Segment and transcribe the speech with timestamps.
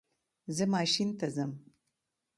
[0.55, 1.51] زه ماشین ته ځم